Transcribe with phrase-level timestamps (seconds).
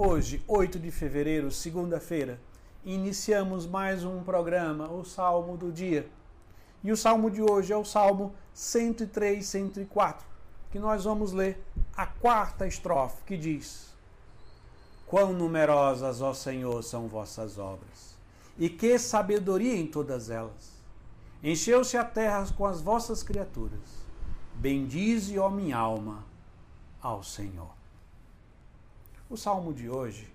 [0.00, 2.38] Hoje, 8 de fevereiro, segunda-feira,
[2.84, 6.08] iniciamos mais um programa, o Salmo do Dia.
[6.84, 10.24] E o salmo de hoje é o Salmo 103, 104,
[10.70, 11.60] que nós vamos ler
[11.96, 13.92] a quarta estrofe, que diz:
[15.04, 18.14] Quão numerosas, ó Senhor, são vossas obras,
[18.56, 20.80] e que sabedoria em todas elas.
[21.42, 24.06] Encheu-se a terra com as vossas criaturas.
[24.54, 26.24] Bendize, ó minha alma,
[27.02, 27.77] ao Senhor.
[29.30, 30.32] O salmo de hoje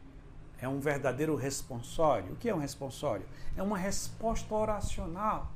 [0.61, 2.33] é um verdadeiro responsório.
[2.33, 3.25] O que é um responsório?
[3.57, 5.51] É uma resposta oracional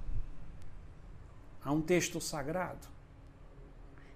[1.64, 2.88] a um texto sagrado.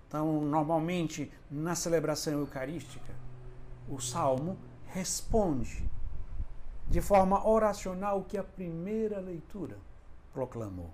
[0.07, 3.13] Então, normalmente, na celebração eucarística,
[3.87, 4.57] o salmo
[4.87, 5.89] responde
[6.89, 9.77] de forma oracional o que a primeira leitura
[10.33, 10.89] proclamou.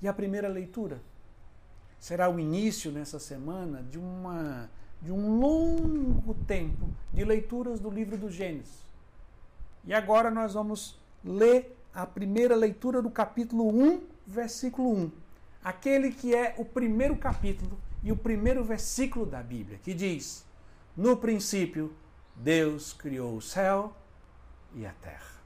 [0.00, 1.02] E a primeira leitura
[1.98, 8.16] será o início nessa semana de uma de um longo tempo de leituras do livro
[8.16, 8.84] do Gênesis.
[9.84, 15.10] E agora nós vamos ler a primeira leitura do capítulo 1, versículo 1.
[15.64, 20.44] Aquele que é o primeiro capítulo e o primeiro versículo da Bíblia, que diz:
[20.96, 21.92] No princípio,
[22.36, 23.92] Deus criou o céu
[24.74, 25.40] e a terra.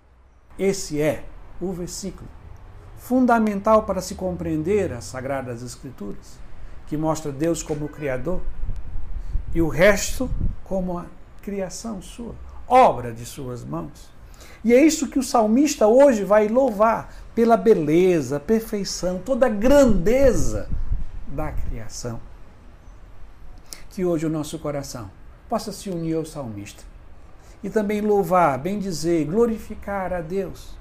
[0.59, 1.25] Esse é
[1.61, 2.29] o versículo
[2.97, 6.39] fundamental para se compreender as Sagradas Escrituras,
[6.87, 8.41] que mostra Deus como Criador
[9.55, 10.29] e o resto
[10.65, 11.07] como a
[11.41, 12.35] criação sua,
[12.67, 14.13] obra de suas mãos.
[14.65, 20.69] E é isso que o salmista hoje vai louvar pela beleza, perfeição, toda a grandeza
[21.29, 22.19] da criação.
[23.91, 25.11] Que hoje o nosso coração
[25.49, 26.83] possa se unir ao salmista
[27.63, 30.75] e também louvar, bem dizer, glorificar a Deus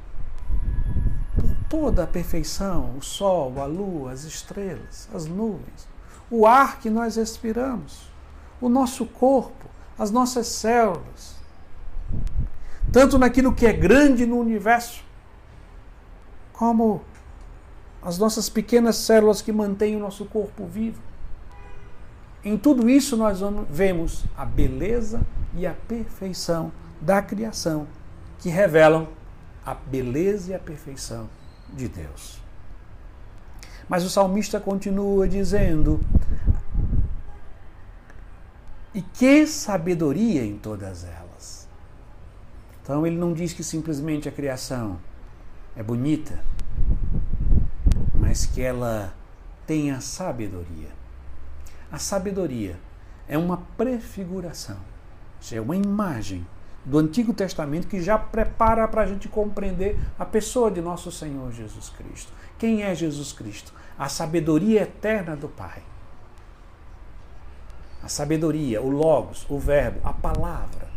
[1.35, 5.87] por toda a perfeição, o sol, a lua, as estrelas, as nuvens,
[6.31, 8.12] o ar que nós respiramos
[8.64, 9.66] o nosso corpo,
[10.00, 11.36] as nossas células.
[12.94, 15.03] Tanto naquilo que é grande no universo,
[16.53, 17.02] como
[18.02, 21.02] as nossas pequenas células que mantêm o nosso corpo vivo.
[22.42, 23.39] Em tudo isso nós
[23.70, 25.21] vemos a beleza
[25.58, 26.71] e a perfeição
[27.02, 27.86] da criação,
[28.39, 29.10] que revelam
[29.66, 31.30] a beleza e a perfeição
[31.73, 32.42] de Deus.
[33.89, 35.99] Mas o salmista continua dizendo:
[38.93, 41.67] e que sabedoria em todas elas.
[42.81, 44.99] Então ele não diz que simplesmente a criação
[45.76, 46.39] é bonita,
[48.14, 49.14] mas que ela
[49.65, 50.89] tenha sabedoria.
[51.92, 52.77] A sabedoria
[53.27, 54.77] é uma prefiguração,
[55.52, 56.45] é uma imagem
[56.86, 61.52] do Antigo Testamento que já prepara para a gente compreender a pessoa de nosso Senhor
[61.52, 62.33] Jesus Cristo.
[62.60, 63.73] Quem é Jesus Cristo?
[63.98, 65.81] A sabedoria eterna do Pai
[68.03, 70.87] a sabedoria, o Logos, o Verbo, a palavra,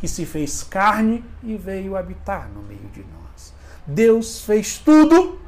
[0.00, 3.54] que se fez carne e veio habitar no meio de nós.
[3.86, 5.38] Deus fez tudo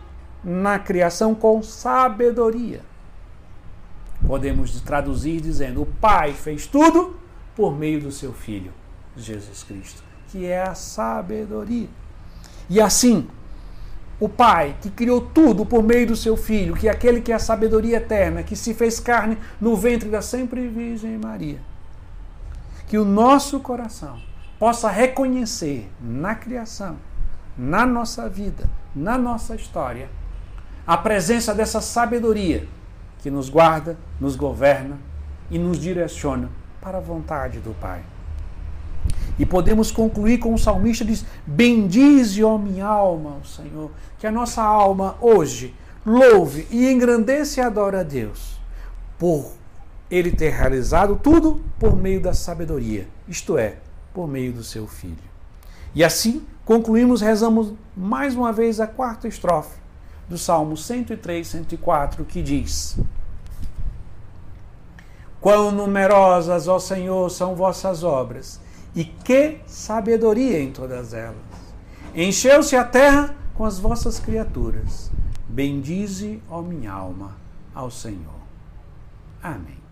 [0.45, 2.83] na criação com sabedoria.
[4.27, 7.19] Podemos traduzir dizendo: o Pai fez tudo
[7.57, 8.73] por meio do seu Filho,
[9.17, 11.89] Jesus Cristo, que é a sabedoria.
[12.71, 13.27] E assim,
[14.21, 17.37] o Pai, que criou tudo por meio do seu Filho, que é aquele que é
[17.37, 21.61] a sabedoria eterna, que se fez carne no ventre da sempre Virgem Maria.
[22.89, 24.19] Que o nosso coração
[24.59, 26.97] possa reconhecer na criação,
[27.57, 30.09] na nossa vida, na nossa história,
[30.85, 32.67] a presença dessa sabedoria
[33.21, 34.99] que nos guarda, nos governa
[35.51, 38.03] e nos direciona para a vontade do Pai.
[39.39, 43.91] E podemos concluir com o salmista diz: Bendize, ó minha alma, o Senhor.
[44.19, 48.59] Que a nossa alma hoje louve e engrandeça e adore a Deus
[49.19, 49.53] por
[50.11, 53.77] ele ter realizado tudo por meio da sabedoria, isto é,
[54.15, 55.17] por meio do seu filho.
[55.95, 59.79] E assim concluímos, rezamos mais uma vez a quarta estrofe
[60.29, 62.99] do Salmo 103, 104, que diz:
[65.41, 68.61] Quão numerosas, ó Senhor, são vossas obras
[68.95, 71.37] e que sabedoria em todas elas!
[72.15, 75.11] Encheu-se a terra com as vossas criaturas.
[75.49, 77.37] Bendize, ó minha alma,
[77.75, 78.39] ao Senhor.
[79.43, 79.88] Amém.